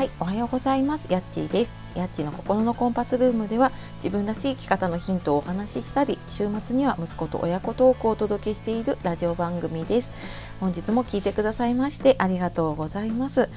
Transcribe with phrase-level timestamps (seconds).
[0.00, 1.12] はい、おはようございます。
[1.12, 1.78] やっちーです。
[1.94, 10.14] やっちーの心のコンパスルームでは自分らしい生き方のヒントをお話ししたり、週末には息子と親子トークをお届けしているラジオ番組です。
[10.58, 13.50] 本日も聞いてくださいましてありがとうございます。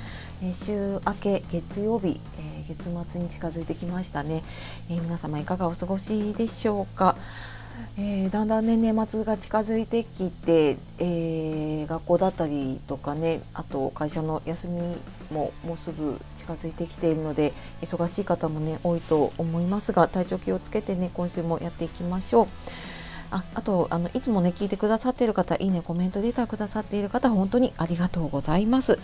[0.44, 4.44] え週明け月曜日、えー、月末に近づいてきましたね、
[4.90, 7.16] えー、皆様いかがお過ごしでしょうか？
[7.98, 14.98] えー、だんだんね年末が近づいてきて、えー、学校だったりとかねあと会社の休み
[15.32, 22.48] ももうすぐ近づいてきているので忙しい方もね多いと思いますが体調気をつけてね今週もやっていきましょう。
[23.30, 29.00] ああとあのいつもね聞いてくださっている方いいねコメントレターくださっている方本当にありがとうございます。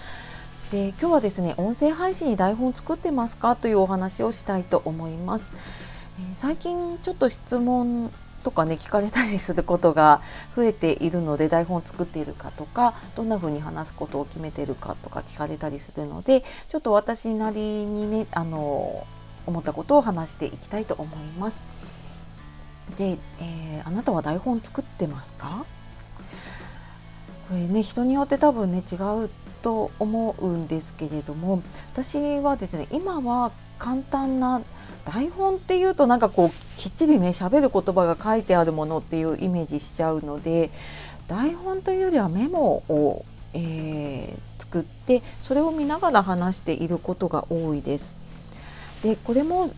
[0.71, 3.55] で今日はですね音声配信に台本作ってますか？
[3.55, 5.55] というお話をしたいと思います。
[6.19, 8.11] えー、最近ちょっと質問
[8.43, 10.21] とかね聞かれたりすることが
[10.55, 19.05] 増えているので台本を作っているかとかどんな風に話すことを決めているかとか聞かれたりするのでちょっと私なりにねあの
[19.45, 21.65] 思ったことを話していきたいと思います。
[22.97, 25.65] で、えー、あなたは台本作ってますか？
[27.49, 29.29] これね人によって多分ね違う
[29.61, 34.61] と思うんですけれども私はですね今は簡単な
[35.05, 40.69] 台本っていうとなんかこうきっちりね喋る言葉が書いてあるものっていうイメージしちゃうので
[41.27, 48.17] 台本というよりはメモを、えー、作ってそれを見ながら話していることが多いです。
[49.03, 49.69] でこれも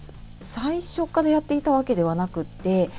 [0.42, 2.92] 最初からやっていたわけではなくって、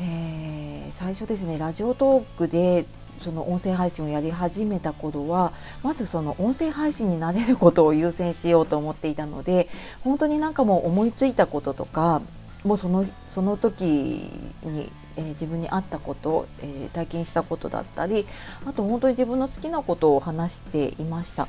[0.00, 2.86] えー、最初ですねラジオトークで
[3.18, 9.68] その音声配信をやり始めた頃はまずその音声配信になれることを優先しようと思っていたので
[10.04, 12.22] 本当になんかもう思いついたこととか
[12.66, 18.26] もうそのその時に、えー、自分に合ったこと、えー、体験したことだったり
[18.66, 21.46] あと本当に自分の好きなことを話していました。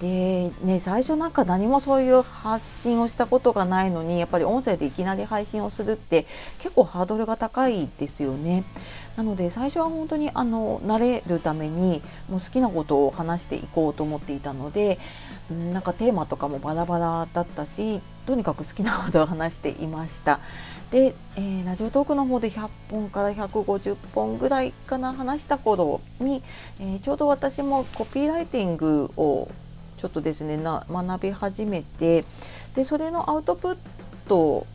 [0.00, 6.24] でね最初なんか何もそういう発信をしたことがないのにやっぱり音声でいきなり配信をするって
[6.60, 8.64] 結構ハードルが高いですよね。
[9.16, 15.00] なので最初は本当にあの慣れるためにもう好きなことを話していこうと思っていたので
[15.50, 20.40] なんかテーマとかもバラバラだったしとにかく好きなことを話していました。
[20.90, 26.42] で、えー、ラジオトークの方で100本から150本ぐらいかな話した頃に、
[26.80, 29.48] えー、ちょうど私もコピーライティングを
[29.98, 32.24] ちょっとですねな学び始めて
[32.74, 33.76] でそれのアウトプッ
[34.28, 34.66] ト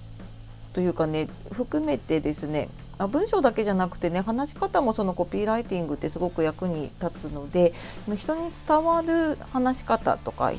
[0.74, 2.70] というかね含めてですね
[3.00, 7.74] 文章だけじゃなくてね話し方もそのコピーライティングってすごく役に立つので
[8.16, 10.52] 人に伝わる話し方とか、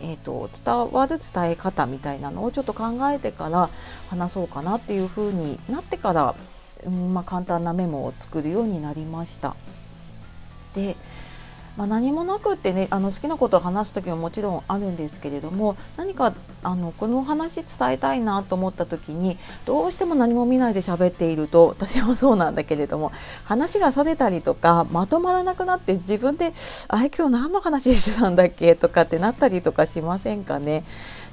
[0.00, 3.68] えーと、伝わる伝え方みたいなのをちょっと考えてから
[4.08, 6.34] 話そうかなっていう風になってから、
[6.86, 9.54] うんまあ、簡単なメモを作るようになりました。
[10.74, 10.96] で
[11.78, 16.34] まあ、何もなくってねあの好きなことを話す時ももちろんあるんですけれども何か
[16.64, 23.12] あのこの話伝えたいなと思った時にどうしても何も見ないで喋っていると私もそうなんだけれども
[23.44, 26.52] 話がそれたりとかまとまらなくなって自分で
[26.88, 30.82] 「あ今日何の話してたんだっけ?」とかってなったりとかしませんかね？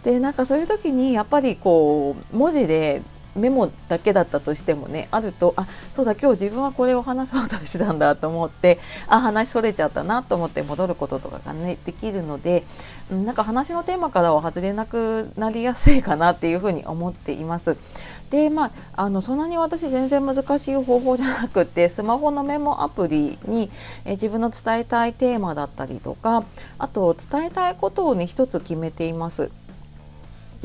[0.03, 3.01] でなんかそういう時にやっぱりこう文字で
[3.35, 12.63] メモだけだったとしてもねあるとあそうだ今日自分はこれを話そうとしてたんだと思ってあ話それちゃったなと思って戻ることとかがねできるので、
[13.11, 17.77] うん、なんか話のテーマからは外れなくなりやすいかなっていうふうに思っています。
[18.29, 18.71] でまあ、
[19.03, 23.69] あのそんなに私全然難しい方法じゃなくてスマホのメモアプリに
[24.03, 26.43] え自分の伝えたいテーマだったりとか
[26.79, 29.51] あと伝えたいことをね一つ決めています。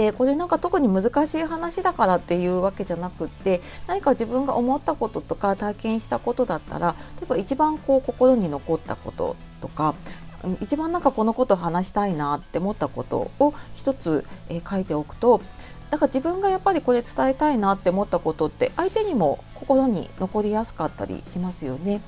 [0.01, 9.95] でこれなんか特に難しい話だからっていうわけじゃなくって何か自分が思ったこととか体験したことだったら例えば一番こう心に残ったこととか
[10.63, 15.43] 一番なんかこのこと話したいなって思ったことを一つ、えー、書いておくと
[15.91, 22.01] だから自分がやっぱりこれ伝えたいなって思ったことって相手にも心に残りやすかったりしますよね。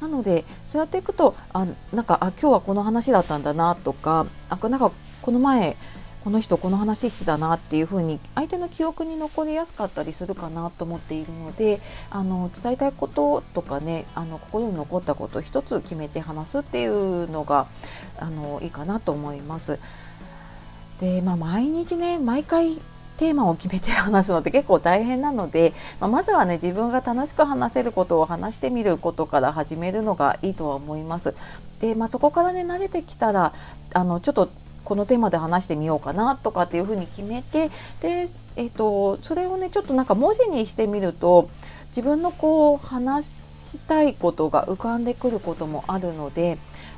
[0.00, 4.90] なのでそうやっていくとあなんかあ今日はこの話だったんだなとかあなんか
[5.22, 5.76] この前
[6.26, 11.80] この人この話してたなっていう風に相手の記憶に残りやすかったりするかなと思っているので
[12.10, 17.68] あの伝えたいこととかねあの心に残ったことを一つ決めて話すっていうのが
[18.18, 19.78] あのいいかなと思います。
[20.98, 22.74] でまあ、毎日ね毎回
[23.18, 31.36] テーマを決めて話すのって結構大変なので、まあ、まずはね自分が楽しく話せることを話してみることから始めるのがいいとは思います。
[31.78, 33.52] で、まあ、そこからね慣れてきたら
[33.94, 34.48] あのちょっと
[34.86, 37.68] このテーマで話してみようかなとかっていうふうに決めて
[38.00, 41.50] で、えーと、それをねちょっとなんか文字にしてみると
[41.88, 46.56] 自分のこう話したいことが浮かんでくることもあるので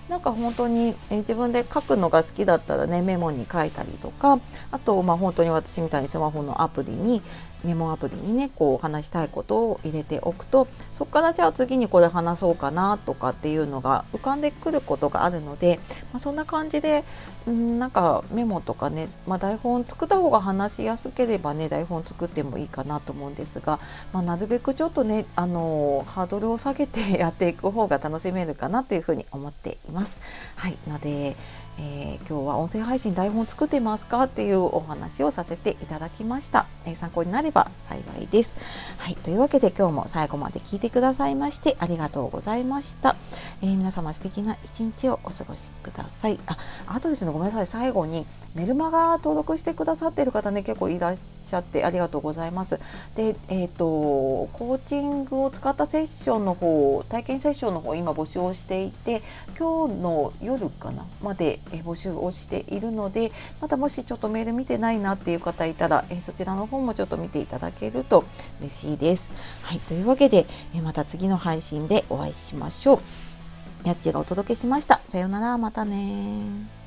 [0.09, 4.39] なんか本当に、え自分で書くのが好きだったらねメモに書いたりとか
[4.71, 7.21] あとまあ本当に私みたいにスマホのアプリに
[7.65, 15.81] メモアプリにねこう話したいことを入れておくとそこからじゃあ次にこれ話そうかなとかっていうのが浮かんでくることがあるので、
[16.13, 17.05] まあ、そんな感じで
[17.51, 23.81] んなんかメモとかね、まあ、台本作った方が話しやすければね台本作ってもいいかなと思うんですが、
[24.13, 30.21] まあ、なるべくちょっとねあのハードルを下げてやっていく方が楽しめるかなというふうに思っています。
[30.57, 31.37] はいので
[31.81, 38.57] えー、今日は音声配信台本作ってますかっていうお話をさせていただきました、えー、参考になれば幸いです。
[38.99, 43.17] はい、というわけで今日も最後まで聞いてくださいましてありがとうございました。
[43.63, 46.39] えー、皆様素敵な一日をお過ごしください。
[46.47, 46.57] あ、
[46.89, 52.81] あとですね、ごめんなさい、最後にメルマガ登録してくださってる方ね、結構いらっしゃってありがとうございます。
[53.15, 59.23] で、えっ、と、コーチングを使ったセッションの方、体験セッションの方、今募集をしていて、
[59.59, 68.25] 今日の夜かなまで募集をしているのでまたもしちょっとメール見てないなっていう方いたら、えそちらの方もちょっと見ていただけると
[68.61, 69.31] 嬉しいです。
[69.63, 73.89] はい、というわけで、えまた次の配信でお会いしましょう。
[73.89, 75.01] やっちがお届けしました。
[75.07, 76.78] さようなら、またね